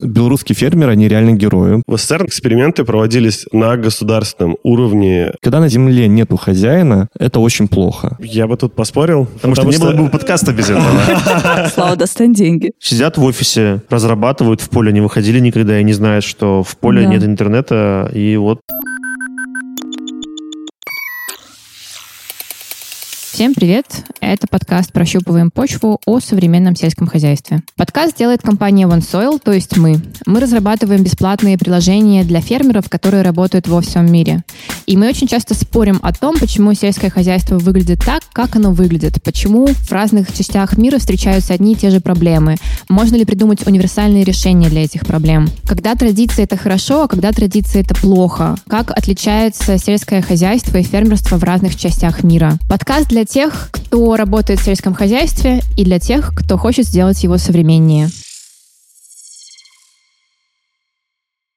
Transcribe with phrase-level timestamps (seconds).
[0.00, 1.82] Белорусские фермеры, они реально герои.
[1.86, 5.32] В СССР эксперименты проводились на государственном уровне.
[5.40, 8.16] Когда на земле нету хозяина, это очень плохо.
[8.20, 9.24] Я бы тут поспорил.
[9.24, 11.68] Потому, потому что, что не было бы подкаста без этого.
[11.72, 12.72] Слава, достань деньги.
[12.78, 17.06] Сидят в офисе, разрабатывают, в поле не выходили никогда и не знают, что в поле
[17.06, 18.60] нет интернета, и вот...
[23.36, 23.84] Всем привет!
[24.22, 27.62] Это подкаст «Прощупываем почву» о современном сельском хозяйстве.
[27.76, 29.96] Подкаст делает компания OneSoil, то есть мы.
[30.24, 34.42] Мы разрабатываем бесплатные приложения для фермеров, которые работают во всем мире.
[34.86, 39.20] И мы очень часто спорим о том, почему сельское хозяйство выглядит так, как оно выглядит,
[39.22, 42.56] почему в разных частях мира встречаются одни и те же проблемы,
[42.88, 45.48] можно ли придумать универсальные решения для этих проблем.
[45.66, 48.54] Когда традиция— это хорошо, а когда традиция— это плохо.
[48.68, 52.56] Как отличается сельское хозяйство и фермерство в разных частях мира.
[52.68, 57.38] Подкаст для тех, кто работает в сельском хозяйстве, и для тех, кто хочет сделать его
[57.38, 58.08] современнее.